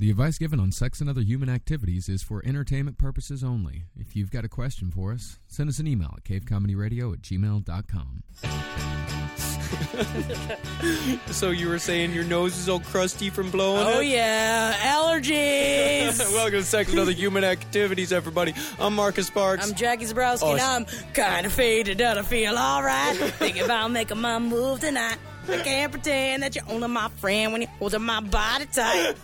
[0.00, 3.84] The advice given on sex and other human activities is for entertainment purposes only.
[3.98, 8.22] If you've got a question for us, send us an email at cavecomedyradio at gmail.com.
[11.26, 14.08] So you were saying your nose is all crusty from blowing Oh it?
[14.08, 16.18] yeah, allergies.
[16.32, 18.52] Welcome to Sex and Other Human Activities, everybody.
[18.80, 19.68] I'm Marcus Sparks.
[19.68, 23.16] I'm Jackie Zabrowski, Oh, and I'm kind of faded, and I feel alright.
[23.16, 25.18] Thinking about making my move tonight.
[25.48, 29.14] I can't pretend that you're only my friend when you're holding my body tight.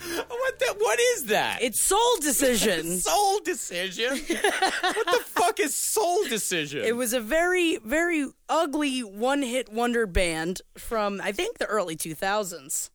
[0.00, 1.62] What the, What is that?
[1.62, 2.98] It's soul decision.
[3.00, 4.18] soul decision.
[4.18, 6.84] what the fuck is soul decision?
[6.84, 12.90] It was a very, very ugly one-hit wonder band from I think the early 2000s.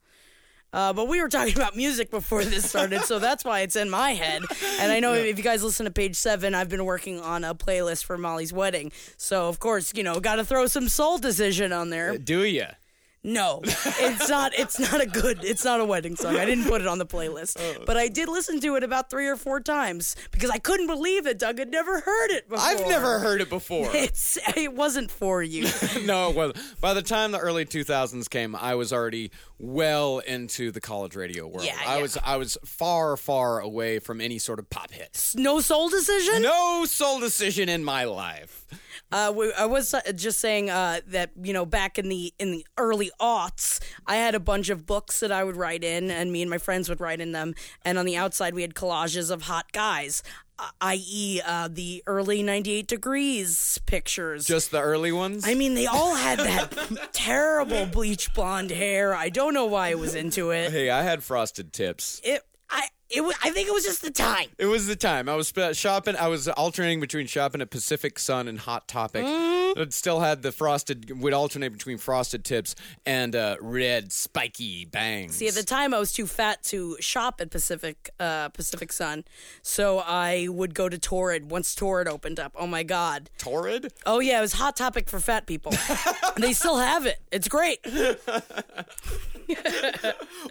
[0.73, 3.89] Uh, but we were talking about music before this started, so that's why it's in
[3.89, 4.41] my head.
[4.81, 7.55] And I know if you guys listen to page seven, I've been working on a
[7.55, 8.91] playlist for Molly's wedding.
[9.15, 12.17] So of course, you know, got to throw some Soul Decision on there.
[12.17, 12.65] Do you?
[13.25, 14.53] No, it's not.
[14.55, 15.43] It's not a good.
[15.43, 16.37] It's not a wedding song.
[16.37, 17.83] I didn't put it on the playlist, oh.
[17.83, 21.23] but I did listen to it about three or four times because I couldn't believe
[21.23, 22.63] that Doug had never heard it before.
[22.63, 23.89] I've never heard it before.
[24.05, 24.37] It's.
[24.55, 25.67] It wasn't for you.
[26.05, 30.81] no, well, by the time the early 2000s came, I was already well into the
[30.81, 31.65] college radio world.
[31.65, 32.01] Yeah, I yeah.
[32.01, 35.35] was I was far far away from any sort of pop hits.
[35.35, 36.41] No soul decision.
[36.41, 38.65] No soul decision in my life.
[39.11, 42.51] Uh, we, I was uh, just saying uh, that you know back in the in
[42.51, 46.31] the early aughts, I had a bunch of books that I would write in, and
[46.31, 47.53] me and my friends would write in them.
[47.83, 50.23] And on the outside, we had collages of hot guys,
[50.81, 54.45] i.e., uh, the early '98 degrees pictures.
[54.45, 55.45] Just the early ones.
[55.47, 59.13] I mean, they all had that terrible bleach blonde hair.
[59.13, 60.71] I don't know why I was into it.
[60.71, 62.21] hey, I had frosted tips.
[62.23, 64.47] It, I, it, wa- I think it was just the time.
[64.57, 66.15] It was the time I was shopping.
[66.15, 69.23] I was alternating between shopping at Pacific Sun and Hot Topic.
[69.25, 71.21] It still had the frosted.
[71.21, 72.75] Would alternate between frosted tips
[73.05, 75.35] and uh, red spiky bangs.
[75.35, 79.25] See, at the time, I was too fat to shop at Pacific uh, Pacific Sun,
[79.61, 82.53] so I would go to Torrid once Torrid opened up.
[82.57, 83.29] Oh my God!
[83.37, 83.91] torrid.
[84.05, 85.73] Oh yeah, it was hot topic for fat people.
[86.37, 87.19] they still have it.
[87.31, 87.85] It's great.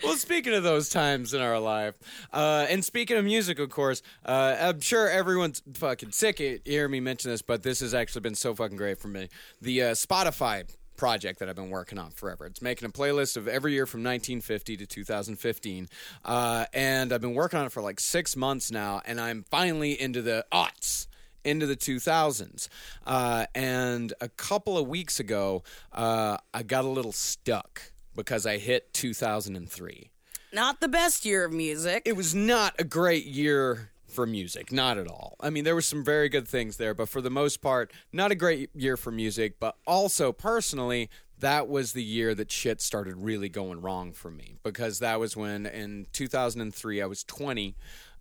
[0.02, 1.94] Well, speaking of those times in our life,
[2.32, 6.90] uh, and speaking of music, of course, uh, I'm sure everyone's fucking sick of hearing
[6.90, 9.28] me mention this, but this has actually been so fucking great for me.
[9.60, 12.46] The uh, Spotify project that I've been working on forever.
[12.46, 15.88] It's making a playlist of every year from 1950 to 2015,
[16.24, 20.00] uh, and I've been working on it for like six months now, and I'm finally
[20.00, 21.06] into the aughts
[21.44, 22.68] into the 2000s.
[23.06, 25.62] Uh, and a couple of weeks ago,
[25.92, 30.10] uh, I got a little stuck because I hit 2003.
[30.54, 32.02] Not the best year of music.
[32.04, 35.34] It was not a great year for music, not at all.
[35.40, 38.30] I mean, there were some very good things there, but for the most part, not
[38.30, 41.10] a great year for music, but also personally,
[41.40, 45.36] that was the year that shit started really going wrong for me because that was
[45.36, 47.74] when in 2003 I was 20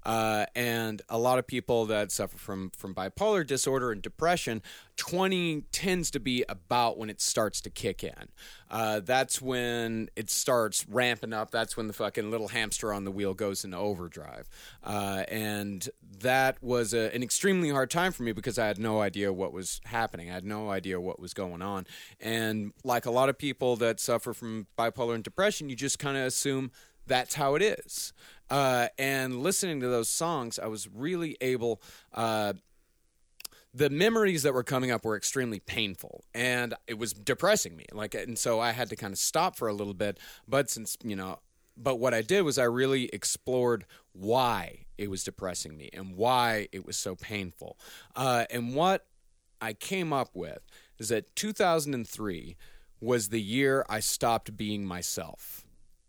[0.05, 4.61] uh, and a lot of people that suffer from from bipolar disorder and depression,
[4.97, 8.29] 20 tends to be about when it starts to kick in.
[8.69, 11.51] Uh, that's when it starts ramping up.
[11.51, 14.49] That's when the fucking little hamster on the wheel goes into overdrive.
[14.83, 19.01] Uh, and that was a, an extremely hard time for me because I had no
[19.01, 20.29] idea what was happening.
[20.29, 21.85] I had no idea what was going on.
[22.19, 26.17] And like a lot of people that suffer from bipolar and depression, you just kind
[26.17, 26.71] of assume
[27.07, 28.13] that's how it is.
[28.49, 31.81] Uh, and listening to those songs, I was really able.
[32.13, 32.53] Uh,
[33.73, 37.85] the memories that were coming up were extremely painful, and it was depressing me.
[37.91, 40.19] Like, and so I had to kind of stop for a little bit.
[40.47, 41.39] But since you know,
[41.75, 46.67] but what I did was I really explored why it was depressing me and why
[46.71, 47.77] it was so painful.
[48.15, 49.07] Uh, and what
[49.59, 50.59] I came up with
[50.99, 52.55] is that 2003
[53.01, 55.62] was the year I stopped being myself.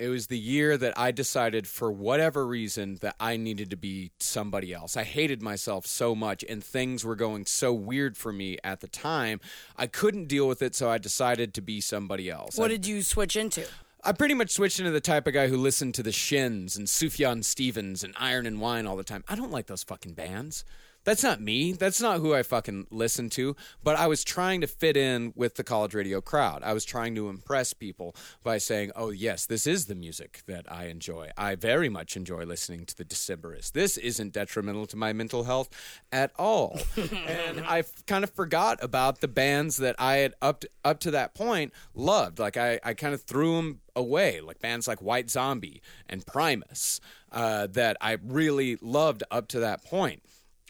[0.05, 4.11] It was the year that I decided, for whatever reason, that I needed to be
[4.21, 4.99] somebody else.
[4.99, 8.87] I hated myself so much, and things were going so weird for me at the
[8.87, 9.41] time.
[9.79, 12.59] I couldn't deal with it, so I decided to be somebody else.
[12.59, 13.67] what I, did you switch into?
[14.05, 16.87] I pretty much switched into the type of guy who listened to the Shins and
[16.87, 19.25] Sufjan Stevens and Iron and Wine all the time.
[19.27, 20.67] I don't like those fucking bands.
[21.05, 21.73] That's not me.
[21.73, 23.55] That's not who I fucking listen to.
[23.83, 26.63] But I was trying to fit in with the college radio crowd.
[26.63, 30.71] I was trying to impress people by saying, oh, yes, this is the music that
[30.71, 31.31] I enjoy.
[31.37, 33.73] I very much enjoy listening to the Decemberists.
[33.73, 35.69] This isn't detrimental to my mental health
[36.11, 36.79] at all.
[36.97, 41.01] and I f- kind of forgot about the bands that I had up to, up
[41.01, 42.39] to that point loved.
[42.39, 47.01] Like I, I kind of threw them away, like bands like White Zombie and Primus
[47.31, 50.23] uh, that I really loved up to that point.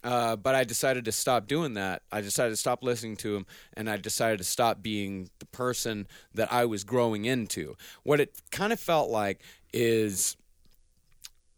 [0.04, 2.02] Uh, but I decided to stop doing that.
[2.12, 6.06] I decided to stop listening to him, and I decided to stop being the person
[6.34, 7.74] that I was growing into.
[8.02, 9.40] What it kind of felt like
[9.72, 10.36] is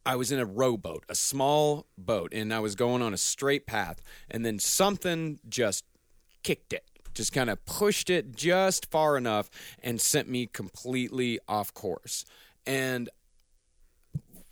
[0.06, 3.66] I was in a rowboat, a small boat, and I was going on a straight
[3.66, 4.00] path,
[4.31, 5.84] and then something just
[6.44, 6.84] kicked it,
[7.14, 9.50] just kind of pushed it just far enough
[9.82, 12.25] and sent me completely off course.
[12.64, 13.10] And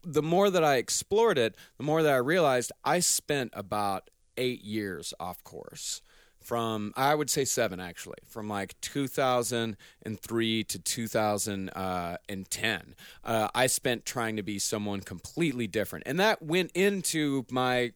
[0.05, 4.63] the more that I explored it, the more that I realized I spent about eight
[4.63, 6.03] years off course.
[6.41, 14.37] From I would say seven actually, from like 2003 to 2010, uh, I spent trying
[14.37, 17.93] to be someone completely different, and that went into my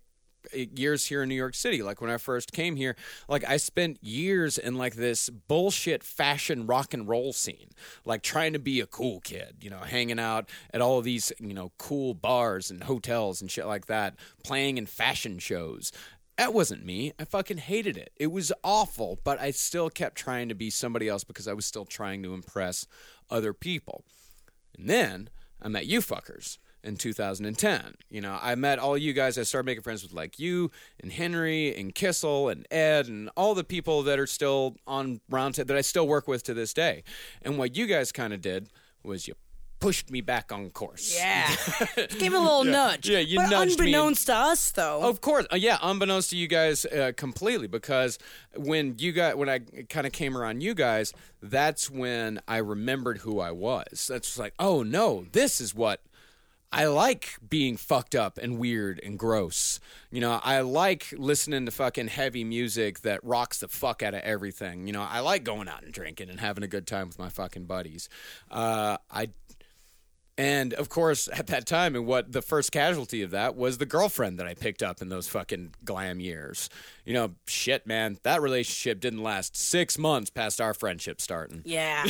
[0.55, 1.83] Uh, years here in New York City.
[1.83, 2.97] Like when I first came here,
[3.29, 7.71] like I spent years in like this bullshit fashion rock and roll scene,
[8.05, 11.55] like trying to be a cool kid, you know, hanging out at all these, you
[11.55, 14.15] know, cool bars and hotels and shit like that,
[14.45, 15.93] playing in fashion shows.
[16.37, 17.13] That wasn't me.
[17.19, 18.13] I fucking hated it.
[18.17, 21.67] It was awful, but I still kept trying to be somebody else because I was
[21.67, 22.87] still trying to impress
[23.29, 24.05] other people.
[24.79, 25.31] And then
[25.61, 26.59] I met you fuckers
[26.89, 27.95] in 2010.
[28.11, 29.39] You know, I met all you guys.
[29.39, 33.55] I started making friends with like you and Henry and Kissel and Ed and all
[33.55, 37.05] the people that are still on round that I still work with to this day.
[37.43, 38.71] And what you guys kind of did
[39.05, 39.35] was you
[39.81, 41.15] pushed me back on course.
[41.17, 41.49] Yeah.
[41.97, 43.09] Give it a little nudge.
[43.09, 45.03] Yeah, you but nudged me unbeknownst to us, though.
[45.03, 47.69] Of course, uh, yeah, unbeknownst to you guys, uh, completely.
[47.69, 48.19] Because
[48.57, 53.19] when you got when I kind of came around you guys, that's when I remembered
[53.19, 54.09] who I was.
[54.09, 56.01] That's like, oh no, this is what
[56.71, 59.81] I like being fucked up and weird and gross.
[60.11, 64.21] You know, I like listening to fucking heavy music that rocks the fuck out of
[64.21, 64.87] everything.
[64.87, 67.31] You know, I like going out and drinking and having a good time with my
[67.31, 68.09] fucking buddies.
[68.51, 69.31] Uh, I
[70.39, 73.87] and of course, at that time, and what the first casualty of that was the
[73.87, 76.71] girlfriend that I picked up in those fucking glam years.
[77.05, 81.63] You know, shit, man, that relationship didn't last six months past our friendship starting.
[81.65, 82.05] yeah.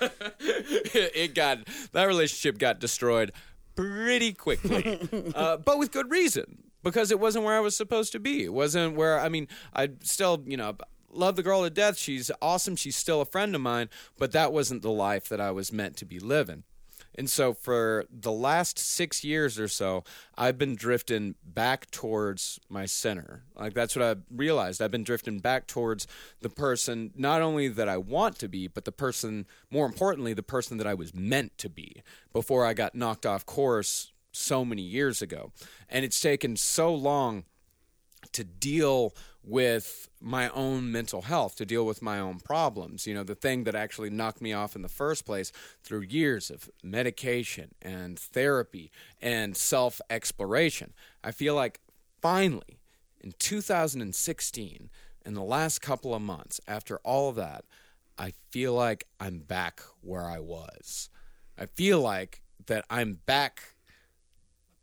[0.40, 1.58] it got
[1.92, 3.32] that relationship got destroyed
[3.74, 8.20] pretty quickly, uh, but with good reason because it wasn't where I was supposed to
[8.20, 8.44] be.
[8.44, 10.76] It wasn't where I mean, I still you know
[11.10, 11.96] love the girl to death.
[11.96, 12.76] She's awesome.
[12.76, 13.88] She's still a friend of mine,
[14.18, 16.64] but that wasn't the life that I was meant to be living.
[17.14, 20.04] And so for the last six years or so,
[20.36, 23.44] I've been drifting back towards my center.
[23.56, 24.82] Like that's what I realized.
[24.82, 26.06] I've been drifting back towards
[26.40, 30.42] the person, not only that I want to be, but the person, more importantly, the
[30.42, 32.02] person that I was meant to be
[32.32, 35.52] before I got knocked off course so many years ago.
[35.88, 37.44] And it's taken so long
[38.32, 39.14] to deal
[39.46, 43.06] with my own mental health, to deal with my own problems.
[43.06, 45.52] You know, the thing that actually knocked me off in the first place
[45.82, 50.94] through years of medication and therapy and self exploration.
[51.22, 51.80] I feel like
[52.22, 52.80] finally
[53.20, 54.90] in 2016,
[55.26, 57.64] in the last couple of months, after all of that,
[58.18, 61.08] I feel like I'm back where I was.
[61.58, 63.73] I feel like that I'm back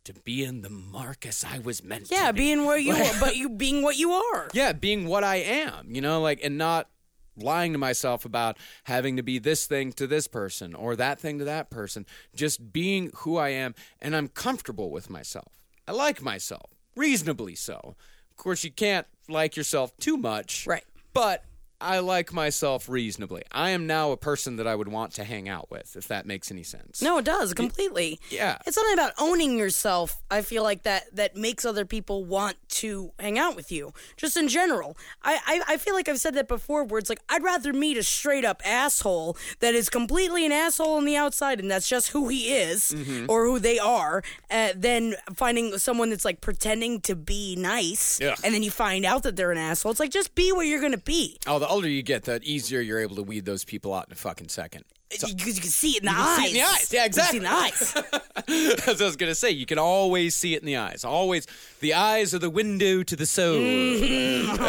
[0.05, 2.39] to being the Marcus I was meant to Yeah, be.
[2.39, 4.49] being where you are, but you being what you are.
[4.53, 6.89] Yeah, being what I am, you know, like, and not
[7.37, 11.39] lying to myself about having to be this thing to this person or that thing
[11.39, 12.05] to that person.
[12.35, 15.53] Just being who I am, and I'm comfortable with myself.
[15.87, 17.95] I like myself, reasonably so.
[18.29, 20.65] Of course, you can't like yourself too much.
[20.67, 20.83] Right.
[21.13, 21.45] But
[21.81, 23.41] I like myself reasonably.
[23.51, 26.25] I am now a person that I would want to hang out with, if that
[26.25, 27.01] makes any sense.
[27.01, 28.19] No, it does completely.
[28.29, 28.57] Yeah.
[28.65, 30.21] It's something about owning yourself.
[30.29, 33.93] I feel like that that makes other people want to hang out with you.
[34.17, 36.83] Just in general, I, I I feel like I've said that before.
[36.83, 40.95] Where it's like I'd rather meet a straight up asshole that is completely an asshole
[40.95, 43.25] on the outside, and that's just who he is Mm-hmm.
[43.29, 48.35] or who they are, uh, than finding someone that's like pretending to be nice, Yeah.
[48.43, 49.91] and then you find out that they're an asshole.
[49.91, 51.39] It's like just be where you're gonna be.
[51.47, 54.13] Oh, the older you get, the easier you're able to weed those people out in
[54.13, 54.83] a fucking second.
[55.09, 56.37] Because you can see it in the eyes.
[56.37, 56.93] see it in the eyes.
[56.93, 58.87] Yeah, You can see in the eyes.
[58.87, 61.03] As I was gonna say, you can always see it in the eyes.
[61.03, 61.47] Always,
[61.81, 63.59] the eyes are the window to the soul.
[63.59, 64.63] Mm.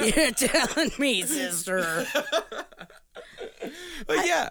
[0.16, 2.06] You're telling me, sister.
[4.06, 4.50] But yeah,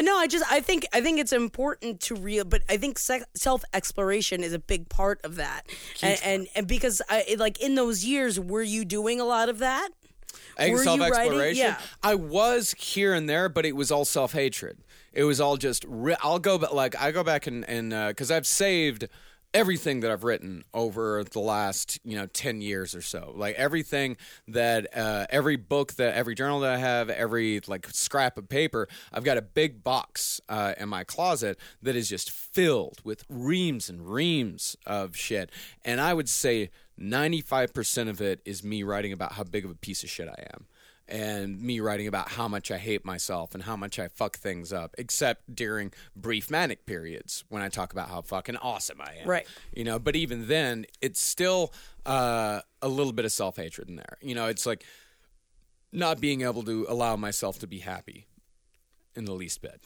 [0.00, 3.62] No, I just I think I think it's important to real, but I think self
[3.72, 5.62] exploration is a big part of that,
[6.02, 9.58] and, and and because I like in those years, were you doing a lot of
[9.60, 9.90] that?
[10.58, 11.00] I think writing?
[11.00, 11.64] self-exploration.
[11.64, 11.78] Yeah.
[12.02, 14.78] I was here and there, but it was all self-hatred.
[15.12, 15.84] It was all just.
[15.86, 19.08] Ri- I'll go, but like I go back and and because I've saved
[19.54, 23.32] everything that I've written over the last you know ten years or so.
[23.34, 24.16] Like everything
[24.48, 28.88] that uh, every book that every journal that I have, every like scrap of paper,
[29.12, 33.88] I've got a big box uh, in my closet that is just filled with reams
[33.88, 35.50] and reams of shit.
[35.84, 36.70] And I would say
[37.00, 40.46] 95% of it is me writing about how big of a piece of shit I
[40.54, 40.66] am.
[41.08, 44.72] and me writing about how much I hate myself and how much I fuck things
[44.72, 49.28] up, except during brief manic periods when I talk about how fucking awesome I am.
[49.28, 49.46] Right.
[49.74, 51.72] You know, but even then, it's still
[52.06, 54.16] uh, a little bit of self hatred in there.
[54.22, 54.84] You know, it's like
[55.92, 58.26] not being able to allow myself to be happy
[59.14, 59.80] in the least bit.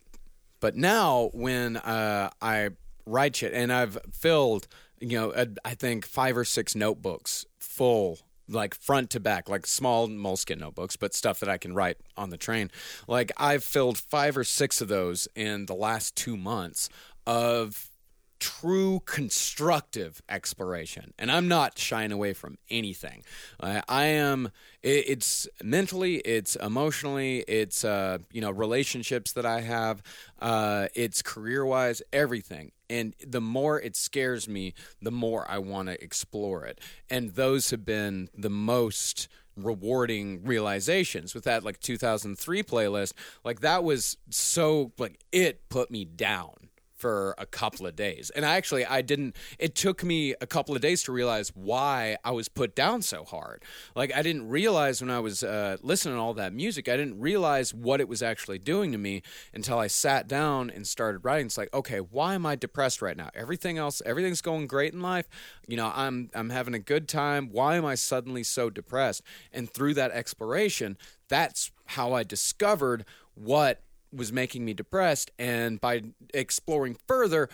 [0.61, 2.71] But now, when uh, I
[3.05, 4.69] write shit, and I've filled,
[5.01, 9.67] you know, a, I think five or six notebooks full, like front to back, like
[9.67, 12.71] small Moleskine notebooks, but stuff that I can write on the train.
[13.07, 16.89] Like I've filled five or six of those in the last two months
[17.27, 17.91] of
[18.39, 21.15] true constructive exploration.
[21.19, 23.25] And i'm not shying away from anything.
[23.61, 24.51] I, I am
[24.83, 30.03] it, it's mentally it's emotionally it's uh, you know relationships that i have
[30.41, 35.89] uh, it's career wise everything and the more it scares me the more i want
[35.89, 36.81] to explore it.
[37.11, 43.15] And those have been the most rewarding realizations with that like 2003 playlist.
[43.45, 46.53] Like that was so like it put me down
[46.97, 48.31] for a couple of days.
[48.31, 52.17] And I actually I didn't it took me a couple of days to realize why
[52.25, 53.63] I was put down so hard.
[53.95, 57.21] Like I didn't realize when I was uh, listening to all that music, I didn't
[57.21, 59.23] realize what it was actually doing to me
[59.53, 61.47] until I sat down and started writing.
[61.47, 63.31] It's like, okay, why am I depressed right now?
[63.35, 65.29] Everything else everything's going great in life.
[65.67, 67.51] You know, I'm I'm having a good time.
[67.51, 69.23] Why am I suddenly so depressed?
[69.53, 70.97] And through that exploration,
[71.29, 73.83] that's how I discovered what
[74.13, 75.31] was making me depressed.
[75.39, 77.49] And by exploring further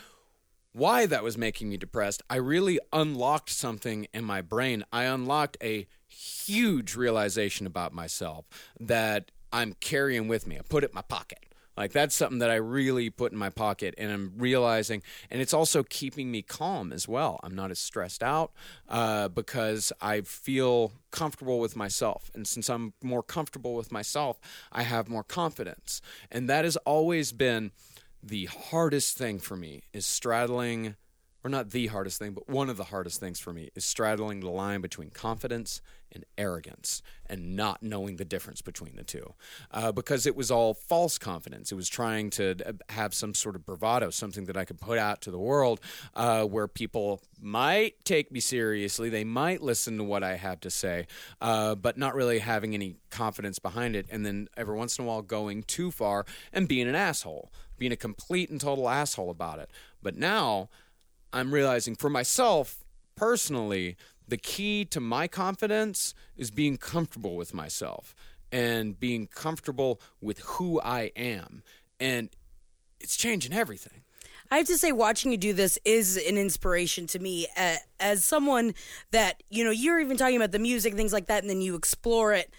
[0.72, 4.84] why that was making me depressed, I really unlocked something in my brain.
[4.92, 8.46] I unlocked a huge realization about myself
[8.80, 10.58] that I'm carrying with me.
[10.58, 11.44] I put it in my pocket.
[11.76, 15.54] Like that's something that I really put in my pocket, and I'm realizing, and it's
[15.54, 17.40] also keeping me calm as well.
[17.42, 18.52] I'm not as stressed out
[18.88, 24.38] uh, because I feel comfortable with myself, and since I'm more comfortable with myself,
[24.70, 27.72] I have more confidence, and that has always been
[28.22, 30.96] the hardest thing for me is straddling
[31.44, 34.40] or not the hardest thing, but one of the hardest things for me is straddling
[34.40, 35.80] the line between confidence
[36.12, 39.34] and arrogance and not knowing the difference between the two.
[39.70, 41.72] Uh, because it was all false confidence.
[41.72, 44.98] It was trying to uh, have some sort of bravado, something that I could put
[44.98, 45.80] out to the world
[46.14, 49.08] uh, where people might take me seriously.
[49.08, 51.06] They might listen to what I have to say,
[51.40, 54.06] uh, but not really having any confidence behind it.
[54.10, 57.92] And then every once in a while going too far and being an asshole, being
[57.92, 59.70] a complete and total asshole about it.
[60.02, 60.68] But now,
[61.32, 62.84] I'm realizing for myself
[63.16, 63.96] personally,
[64.32, 68.14] the key to my confidence is being comfortable with myself
[68.50, 71.62] and being comfortable with who I am.
[72.00, 72.30] And
[72.98, 74.04] it's changing everything.
[74.50, 78.24] I have to say, watching you do this is an inspiration to me uh, as
[78.24, 78.72] someone
[79.10, 81.74] that, you know, you're even talking about the music, things like that, and then you
[81.74, 82.50] explore it.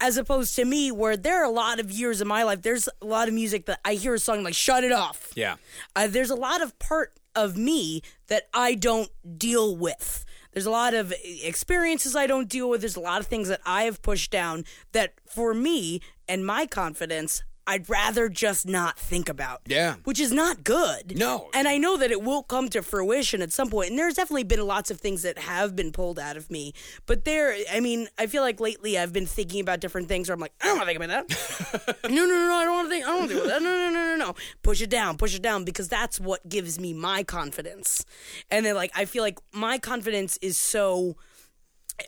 [0.00, 2.88] As opposed to me, where there are a lot of years in my life, there's
[3.02, 5.56] a lot of music that I hear a song like "Shut It Off." Yeah.
[5.94, 10.24] Uh, there's a lot of part of me that I don't deal with.
[10.58, 12.80] There's a lot of experiences I don't deal with.
[12.80, 16.66] There's a lot of things that I have pushed down that for me and my
[16.66, 19.60] confidence, I'd rather just not think about.
[19.66, 19.96] Yeah.
[20.04, 21.18] Which is not good.
[21.18, 21.50] No.
[21.52, 23.90] And I know that it will come to fruition at some point.
[23.90, 26.72] And there's definitely been lots of things that have been pulled out of me.
[27.04, 30.34] But there, I mean, I feel like lately I've been thinking about different things where
[30.34, 31.98] I'm like, I don't want to think about that.
[32.10, 33.04] no, no, no, no, I don't want to think.
[33.04, 33.62] I don't want to think about that.
[33.62, 34.34] No, no, no, no, no.
[34.62, 38.06] Push it down, push it down, because that's what gives me my confidence.
[38.50, 41.16] And then, like, I feel like my confidence is so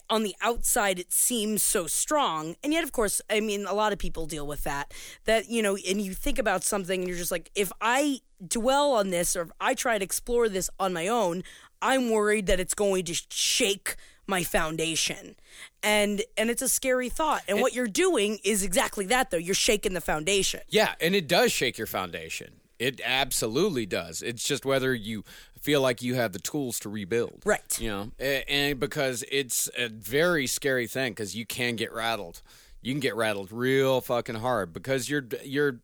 [0.09, 2.55] on the outside it seems so strong.
[2.63, 4.93] And yet of course i mean a lot of people deal with that
[5.25, 8.93] that you know and you think about something and you're just like if i dwell
[8.93, 11.43] on this or if i try to explore this on my own
[11.81, 13.95] i'm worried that it's going to shake
[14.27, 15.35] my foundation.
[15.83, 17.43] And and it's a scary thought.
[17.47, 19.37] And what you're doing is exactly that though.
[19.37, 20.61] You're shaking the foundation.
[20.69, 22.61] Yeah, and it does shake your foundation.
[22.79, 24.23] It absolutely does.
[24.23, 25.23] It's just whether you
[25.61, 27.41] feel like you have the tools to rebuild.
[27.45, 27.79] Right.
[27.79, 32.41] You know, a- and because it's a very scary thing because you can get rattled.
[32.81, 35.79] You can get rattled real fucking hard because you're you're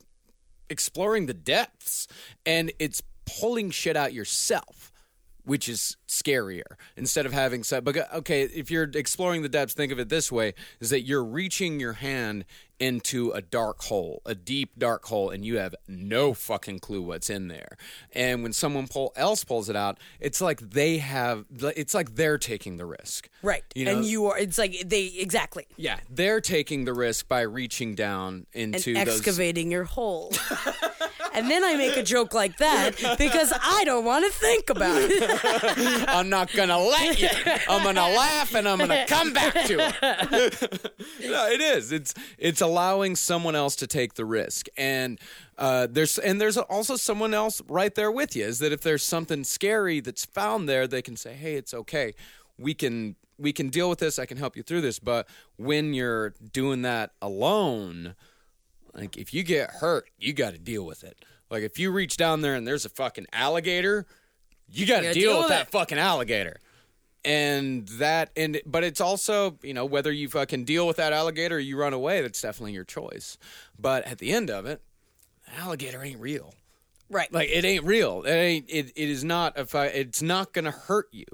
[0.69, 2.07] exploring the depths
[2.45, 3.01] and it's
[3.39, 4.91] pulling shit out yourself
[5.43, 9.93] which is scarier instead of having said because okay if you're exploring the depths think
[9.93, 12.43] of it this way is that you're reaching your hand
[12.79, 17.29] into a dark hole a deep dark hole and you have no fucking clue what's
[17.29, 17.77] in there.
[18.13, 22.37] And when someone pull, else pulls it out it's like they have it's like they're
[22.37, 23.29] taking the risk.
[23.41, 23.63] Right.
[23.75, 25.67] You know- and you are it's like they exactly.
[25.75, 30.31] Yeah they're taking the risk by reaching down and into those excavating your hole.
[31.37, 34.97] and then I make a joke like that because I don't want to think about
[34.99, 36.09] it.
[36.09, 37.29] I'm not gonna let you.
[37.69, 40.91] I'm gonna laugh and I'm gonna come back to it.
[41.21, 41.91] no, it is.
[41.91, 45.19] It's it's allowing someone else to take the risk, and
[45.57, 48.45] uh, there's and there's also someone else right there with you.
[48.45, 52.13] Is that if there's something scary that's found there, they can say, "Hey, it's okay.
[52.57, 54.17] We can." We can deal with this.
[54.17, 54.97] I can help you through this.
[54.97, 55.27] But
[55.57, 58.15] when you're doing that alone,
[58.97, 61.23] like if you get hurt, you got to deal with it.
[61.49, 64.05] Like if you reach down there and there's a fucking alligator,
[64.69, 65.71] you got to deal, deal with that it.
[65.71, 66.59] fucking alligator.
[67.23, 71.57] And that and but it's also, you know, whether you fucking deal with that alligator
[71.57, 73.37] or you run away, that's definitely your choice.
[73.77, 74.81] But at the end of it,
[75.57, 76.53] alligator ain't real.
[77.09, 77.31] Right.
[77.31, 78.23] Like it ain't real.
[78.23, 78.65] It ain't.
[78.69, 79.57] It, it is not.
[79.57, 81.25] If I, it's not gonna hurt you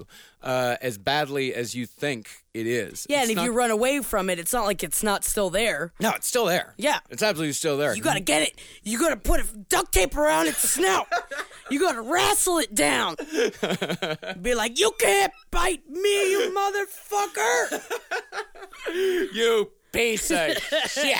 [0.42, 3.06] uh, as badly as you think it is.
[3.08, 5.24] yeah, It's and if not- you run away from it, it's not like it's not
[5.24, 5.92] still there.
[6.00, 6.74] no, it's still there.
[6.76, 6.98] Yeah.
[7.10, 7.94] it's absolutely still there.
[7.94, 8.60] You gotta get it.
[8.82, 11.06] You gotta put a duct tape around its snout.
[11.70, 13.16] You gotta wrestle it down.
[14.42, 17.82] Be like, you can't bite me, you motherfucker.
[19.32, 20.58] you piece of
[20.88, 21.16] shit.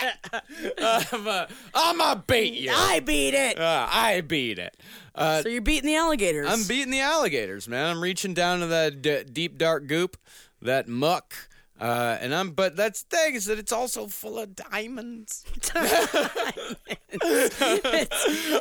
[0.79, 2.71] I'm a, I'm a beat you.
[2.75, 3.59] I beat it.
[3.59, 4.77] Uh, I beat it.
[5.15, 6.49] Uh, So you're beating the alligators.
[6.51, 7.87] I'm beating the alligators, man.
[7.87, 10.17] I'm reaching down to that d- deep dark goop,
[10.61, 11.35] that muck.
[11.81, 15.45] Uh, and I'm, but that's the thing is that it's also full of diamonds.
[15.75, 15.89] and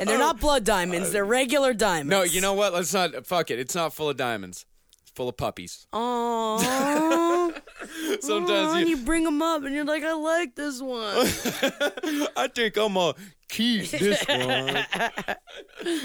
[0.08, 1.12] they're not blood diamonds.
[1.12, 2.10] They're regular diamonds.
[2.10, 2.72] No, you know what?
[2.72, 3.26] Let's not.
[3.26, 3.58] Fuck it.
[3.58, 4.66] It's not full of diamonds.
[5.14, 5.86] Full of puppies.
[5.92, 7.60] Aww.
[8.20, 11.00] Sometimes and you, you bring them up, and you're like, I like this one.
[12.36, 13.14] I think I'm gonna
[13.48, 14.84] keep this one.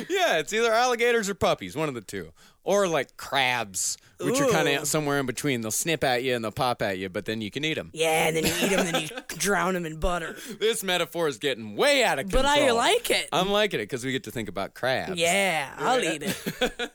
[0.09, 2.31] yeah, it's either alligators or puppies, one of the two,
[2.63, 5.61] or like crabs, which are kind of somewhere in between.
[5.61, 7.89] They'll snip at you and they'll pop at you, but then you can eat them.
[7.93, 10.35] yeah, and then you eat them, and then you drown them in butter.
[10.59, 12.43] This metaphor is getting way out of control.
[12.43, 13.27] But I like it.
[13.31, 15.17] I'm liking it because we get to think about crabs.
[15.19, 16.91] yeah, I'll eat it.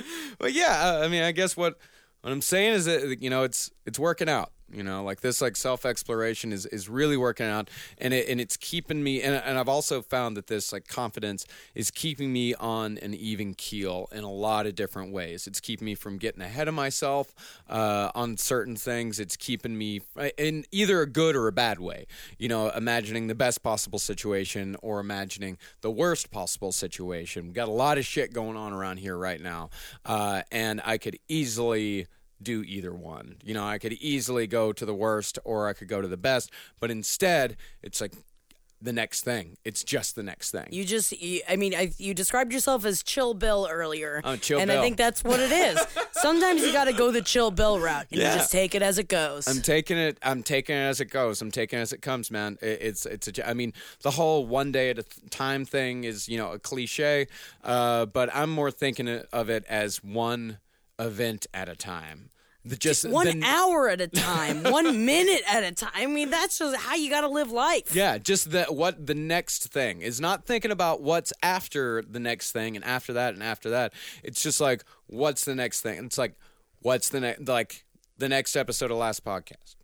[0.38, 1.78] But yeah, I mean, I guess what
[2.22, 4.52] what I'm saying is that you know it's it's working out.
[4.72, 8.40] You know, like this, like self exploration is is really working out, and it and
[8.40, 9.22] it's keeping me.
[9.22, 13.54] And, and I've also found that this like confidence is keeping me on an even
[13.54, 15.46] keel in a lot of different ways.
[15.46, 17.34] It's keeping me from getting ahead of myself
[17.68, 19.18] uh, on certain things.
[19.18, 20.02] It's keeping me
[20.38, 22.06] in either a good or a bad way.
[22.38, 27.46] You know, imagining the best possible situation or imagining the worst possible situation.
[27.46, 29.70] We've got a lot of shit going on around here right now,
[30.04, 32.06] uh, and I could easily
[32.42, 33.36] do either one.
[33.44, 36.16] You know, I could easily go to the worst or I could go to the
[36.16, 36.50] best,
[36.80, 38.12] but instead, it's like
[38.82, 39.58] the next thing.
[39.62, 40.66] It's just the next thing.
[40.70, 44.22] You just, you, I mean, I, you described yourself as Chill Bill earlier.
[44.24, 44.78] Oh, Chill and Bill.
[44.78, 45.78] I think that's what it is.
[46.12, 48.32] Sometimes you got to go the Chill Bill route, and Yeah.
[48.32, 49.46] you just take it as it goes.
[49.46, 50.16] I'm taking it.
[50.22, 51.42] I'm taking it as it goes.
[51.42, 52.56] I'm taking it as it comes, man.
[52.62, 53.46] It, it's it's a.
[53.48, 57.26] I mean, the whole one day at a time thing is you know a cliche,
[57.62, 60.56] uh, but I'm more thinking of it as one
[61.00, 62.30] event at a time.
[62.62, 65.92] The just one the- hour at a time, one minute at a time.
[65.94, 67.94] I mean, that's just how you got to live life.
[67.96, 72.52] Yeah, just the what the next thing is not thinking about what's after the next
[72.52, 73.94] thing and after that and after that.
[74.22, 76.04] It's just like what's the next thing.
[76.04, 76.34] It's like
[76.82, 77.86] what's the next like
[78.18, 79.76] the next episode of last podcast.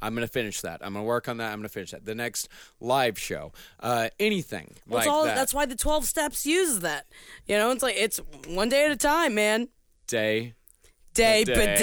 [0.00, 0.80] I'm gonna finish that.
[0.84, 1.52] I'm gonna work on that.
[1.52, 2.04] I'm gonna finish that.
[2.04, 2.48] The next
[2.80, 5.34] live show, uh, anything Well, like all, that.
[5.34, 7.06] That's why the 12 steps uses that.
[7.46, 9.68] You know, it's like, it's one day at a time, man.
[10.06, 10.54] day.
[11.20, 11.78] Day, Bidet.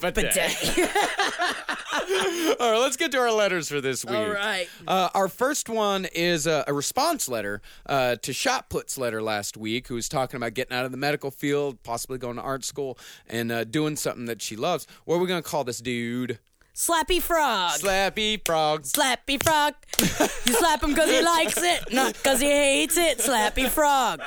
[0.00, 0.34] bidet, Bidet.
[0.76, 0.90] bidet.
[2.60, 4.14] All right, let's get to our letters for this week.
[4.14, 4.68] All right.
[4.86, 9.88] Uh, our first one is a, a response letter uh, to Shotput's letter last week,
[9.88, 12.96] who was talking about getting out of the medical field, possibly going to art school,
[13.28, 14.86] and uh, doing something that she loves.
[15.04, 16.38] What are we going to call this dude?
[16.76, 17.78] Slappy frog.
[17.80, 18.92] Slappy Frogs.
[18.92, 19.72] Slappy frog.
[19.98, 23.16] You slap him because he likes it, not because he hates it.
[23.18, 24.20] Slappy frog.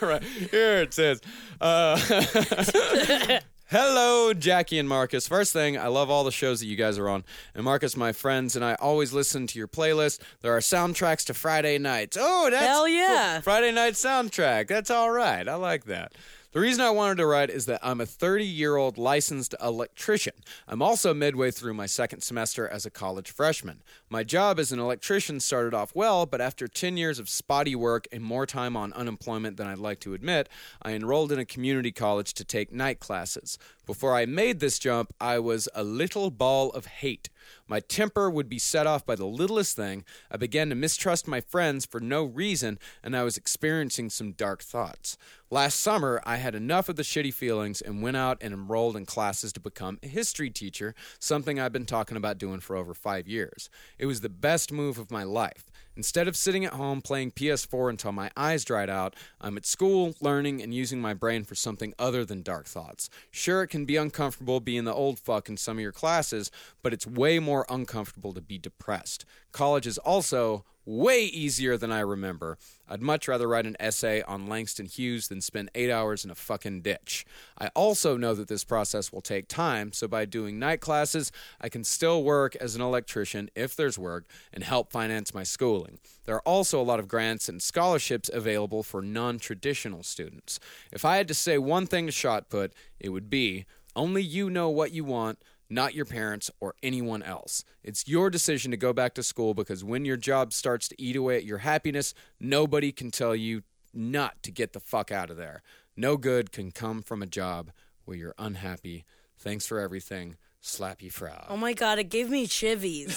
[0.00, 1.20] All right, here it says.
[1.60, 1.98] Uh,
[3.68, 5.26] Hello, Jackie and Marcus.
[5.26, 7.24] First thing, I love all the shows that you guys are on.
[7.54, 10.20] And Marcus, my friends, and I always listen to your playlist.
[10.42, 12.16] There are soundtracks to Friday nights.
[12.18, 13.34] Oh, that's Hell yeah.
[13.34, 13.42] cool.
[13.42, 14.68] Friday night soundtrack.
[14.68, 15.46] That's all right.
[15.48, 16.12] I like that.
[16.52, 20.32] The reason I wanted to write is that I'm a 30 year old licensed electrician.
[20.66, 23.84] I'm also midway through my second semester as a college freshman.
[24.08, 28.08] My job as an electrician started off well, but after 10 years of spotty work
[28.10, 30.48] and more time on unemployment than I'd like to admit,
[30.82, 33.56] I enrolled in a community college to take night classes.
[33.86, 37.30] Before I made this jump, I was a little ball of hate.
[37.66, 40.04] My temper would be set off by the littlest thing.
[40.30, 44.62] I began to mistrust my friends for no reason, and I was experiencing some dark
[44.62, 45.16] thoughts.
[45.50, 49.04] Last summer, I had enough of the shitty feelings and went out and enrolled in
[49.04, 53.26] classes to become a history teacher, something I've been talking about doing for over five
[53.26, 53.68] years.
[53.98, 55.70] It was the best move of my life.
[56.00, 60.14] Instead of sitting at home playing PS4 until my eyes dried out, I'm at school,
[60.18, 63.10] learning, and using my brain for something other than dark thoughts.
[63.30, 66.50] Sure, it can be uncomfortable being the old fuck in some of your classes,
[66.82, 69.26] but it's way more uncomfortable to be depressed.
[69.52, 72.58] College is also way easier than I remember.
[72.88, 76.34] I'd much rather write an essay on Langston Hughes than spend eight hours in a
[76.34, 77.24] fucking ditch.
[77.58, 81.68] I also know that this process will take time, so by doing night classes, I
[81.68, 85.98] can still work as an electrician if there's work and help finance my schooling.
[86.24, 90.58] There are also a lot of grants and scholarships available for non traditional students.
[90.90, 94.68] If I had to say one thing to Shotput, it would be only you know
[94.68, 95.38] what you want
[95.70, 97.64] not your parents or anyone else.
[97.82, 101.16] It's your decision to go back to school because when your job starts to eat
[101.16, 103.62] away at your happiness, nobody can tell you
[103.94, 105.62] not to get the fuck out of there.
[105.96, 107.70] No good can come from a job
[108.04, 109.04] where you're unhappy.
[109.38, 110.36] Thanks for everything.
[110.62, 111.46] Slappy Frog.
[111.48, 113.16] Oh my god, it gave me chivies.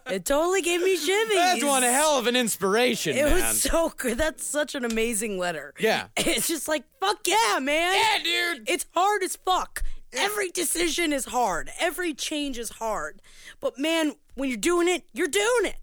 [0.10, 1.34] it totally gave me chivies.
[1.34, 3.34] That's one hell of an inspiration, It man.
[3.34, 4.16] was so good.
[4.16, 5.74] That's such an amazing letter.
[5.78, 6.06] Yeah.
[6.16, 7.94] It's just like, fuck yeah, man.
[7.94, 8.68] yeah, dude.
[8.70, 9.82] It's hard as fuck.
[10.12, 11.70] Every decision is hard.
[11.78, 13.20] Every change is hard.
[13.60, 15.76] But man, when you're doing it, you're doing it.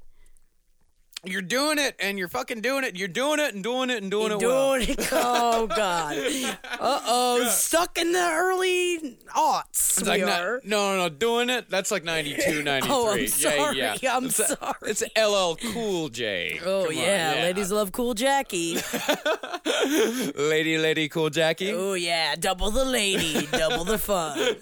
[1.25, 2.97] You're doing it, and you're fucking doing it.
[2.97, 4.73] You're doing it, and doing it, and doing You're it well.
[4.75, 5.09] doing it.
[5.13, 6.17] Oh god.
[6.17, 7.47] Uh oh.
[7.49, 9.99] Stuck in the early aughts.
[9.99, 10.59] It's we like are.
[10.65, 11.69] no, no, no, doing it.
[11.69, 12.89] That's like 92, 93.
[12.93, 13.77] Oh, I'm Yeah, sorry.
[13.77, 14.17] yeah.
[14.17, 14.73] I'm it's a- sorry.
[14.83, 16.59] it's LL Cool J.
[16.65, 17.33] Oh on, yeah.
[17.43, 18.75] ladies love Cool Jackie.
[20.36, 21.71] lady, lady, Cool Jackie.
[21.71, 24.57] oh yeah, double the lady, double the fun.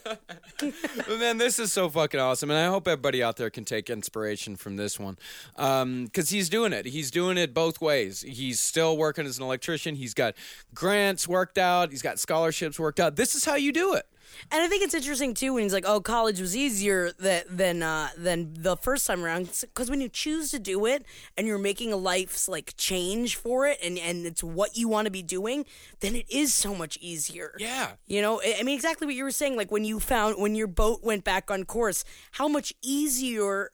[1.20, 4.56] Man, this is so fucking awesome, and I hope everybody out there can take inspiration
[4.56, 5.18] from this one,
[5.56, 6.86] because he's doing it.
[6.86, 8.22] He's doing it both ways.
[8.22, 9.96] He's still working as an electrician.
[9.96, 10.36] He's got
[10.76, 11.90] grants worked out.
[11.90, 13.16] He's got scholarships worked out.
[13.16, 14.06] This is how you do it.
[14.52, 17.84] And I think it's interesting too when he's like, "Oh, college was easier that, than
[17.84, 21.06] uh, than the first time around." Because when you choose to do it
[21.38, 25.06] and you're making a life's like change for it, and and it's what you want
[25.06, 25.66] to be doing,
[26.00, 27.56] then it is so much easier.
[27.60, 27.94] Yeah.
[28.08, 29.56] You know, I mean, exactly what you were saying.
[29.56, 33.72] Like when you found when your boat went back on course, how much easier.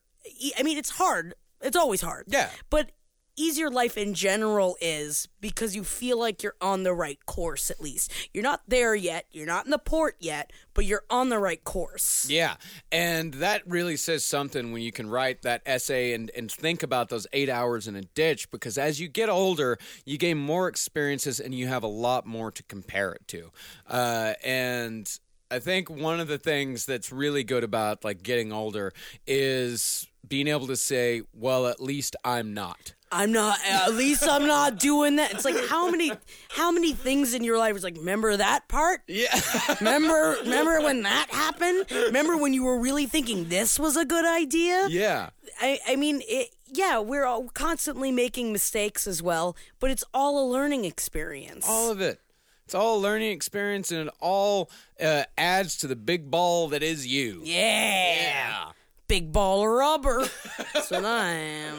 [0.57, 1.35] I mean, it's hard.
[1.61, 2.25] It's always hard.
[2.27, 2.49] Yeah.
[2.69, 2.91] But
[3.37, 7.79] easier life in general is because you feel like you're on the right course at
[7.79, 8.11] least.
[8.33, 11.63] You're not there yet, you're not in the port yet, but you're on the right
[11.63, 12.25] course.
[12.29, 12.55] Yeah,
[12.91, 17.09] and that really says something when you can write that essay and, and think about
[17.09, 21.39] those eight hours in a ditch because as you get older, you gain more experiences
[21.39, 23.51] and you have a lot more to compare it to.
[23.87, 28.91] Uh, and I think one of the things that's really good about like getting older
[29.25, 32.93] is being able to say, well, at least I'm not.
[33.09, 35.31] I'm not at least I'm not doing that.
[35.33, 36.11] It's like how many
[36.49, 38.99] how many things in your life is like remember that part?
[39.07, 39.33] Yeah.
[39.79, 41.85] Remember remember when that happened?
[41.89, 44.87] Remember when you were really thinking this was a good idea?
[44.89, 45.29] yeah.
[45.61, 50.45] I, I mean, it, yeah, we're all constantly making mistakes as well, but it's all
[50.45, 51.65] a learning experience.
[51.67, 52.19] All of it.
[52.65, 54.69] It's all a learning experience and it all
[55.01, 57.41] uh, adds to the big ball that is you.
[57.45, 58.71] yeah.
[59.07, 60.25] Big ball of rubber.
[60.73, 61.77] That's what I am.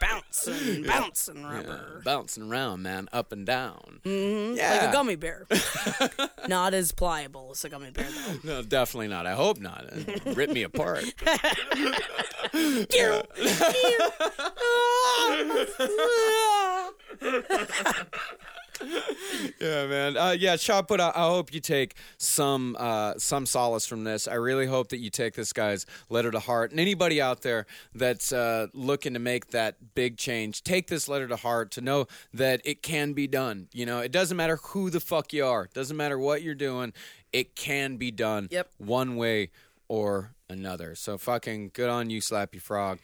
[0.00, 2.00] Bouncing, bouncing rubber.
[2.04, 4.00] bouncing around, man, up and down.
[4.04, 4.56] Mm-hmm.
[4.56, 5.46] Yeah, Like a gummy bear.
[6.48, 8.38] Not as pliable as a gummy bear, though.
[8.44, 9.26] No, definitely not.
[9.26, 9.84] I hope not.
[9.92, 11.04] It'd Rip me apart.
[19.60, 20.16] yeah, man.
[20.16, 21.00] Uh, yeah, shot put.
[21.00, 24.26] I, I hope you take some uh, some solace from this.
[24.26, 26.70] I really hope that you take this guy's letter to heart.
[26.70, 31.28] And anybody out there that's uh, looking to make that big change, take this letter
[31.28, 33.68] to heart to know that it can be done.
[33.72, 35.64] You know, it doesn't matter who the fuck you are.
[35.64, 36.92] It doesn't matter what you're doing.
[37.32, 38.48] It can be done.
[38.50, 38.70] Yep.
[38.78, 39.50] One way
[39.88, 40.94] or another.
[40.94, 42.98] So fucking good on you, Slappy Frog.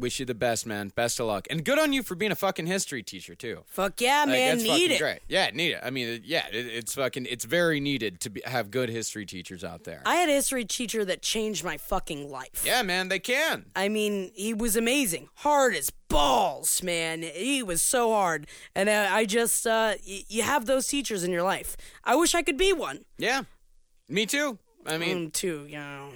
[0.00, 0.90] Wish you the best, man.
[0.94, 3.64] Best of luck, and good on you for being a fucking history teacher too.
[3.66, 4.58] Fuck yeah, Like, man.
[4.58, 4.98] Need it.
[4.98, 5.20] Great.
[5.28, 5.80] Yeah, need it.
[5.82, 7.26] I mean, yeah, it, it's fucking.
[7.28, 10.02] It's very needed to be, have good history teachers out there.
[10.06, 12.62] I had a history teacher that changed my fucking life.
[12.64, 13.66] yeah, man, they can.
[13.76, 15.28] I mean, he was amazing.
[15.36, 17.22] Hard as balls, man.
[17.22, 18.46] He was so hard.
[18.74, 21.76] And uh, I just, uh, y- you have those teachers in your life.
[22.04, 23.04] I wish I could be one.
[23.18, 23.42] Yeah,
[24.08, 24.58] me too.
[24.86, 26.10] I mean, Mm, too, you know.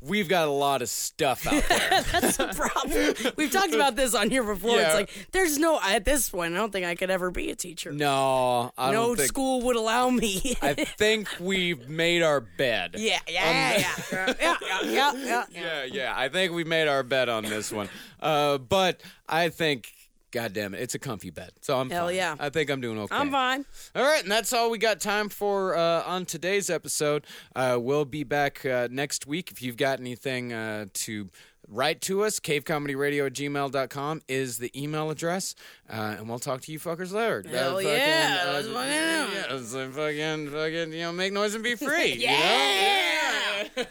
[0.00, 2.02] We've got a lot of stuff out there.
[2.12, 3.32] That's the problem.
[3.36, 4.76] We've talked about this on here before.
[4.76, 4.86] Yeah.
[4.86, 7.54] It's like, there's no, at this point, I don't think I could ever be a
[7.56, 7.92] teacher.
[7.92, 9.28] no, I no don't think.
[9.28, 10.56] school would allow me.
[10.62, 12.94] I think we've made our bed.
[12.96, 15.84] yeah, yeah, yeah, yeah, yeah, yeah, yeah, yeah.
[15.84, 16.14] yeah.
[16.16, 17.88] I think we made our bet on this one.
[18.20, 19.92] Uh, but I think
[20.30, 22.16] God damn it, it's a comfy bed, so I'm Hell fine.
[22.16, 22.36] yeah.
[22.38, 23.14] I think I'm doing okay.
[23.16, 23.64] I'm fine.
[23.94, 27.24] All right, and that's all we got time for uh, on today's episode.
[27.56, 29.50] Uh, we'll be back uh, next week.
[29.50, 31.28] If you've got anything uh, to
[31.66, 35.54] write to us, cavecomedyradio at gmail.com is the email address.
[35.88, 37.42] Uh, and we'll talk to you fuckers later.
[37.50, 41.64] Hell fucking, yeah, uh, let's fucking- yeah, so fucking, fucking, you know, make noise and
[41.64, 42.12] be free.
[42.12, 42.32] you know?
[42.32, 43.84] Yeah.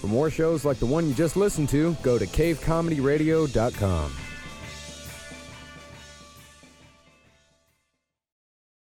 [0.00, 4.12] For more shows like the one you just listened to, go to cavecomedyradio.com.